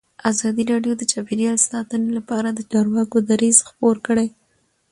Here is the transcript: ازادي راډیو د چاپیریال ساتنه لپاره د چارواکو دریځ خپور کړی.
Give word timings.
ازادي 0.31 0.63
راډیو 0.71 0.93
د 0.97 1.03
چاپیریال 1.11 1.57
ساتنه 1.69 2.07
لپاره 2.17 2.49
د 2.53 2.59
چارواکو 2.71 3.17
دریځ 3.29 3.57
خپور 3.67 3.95
کړی. 4.07 4.27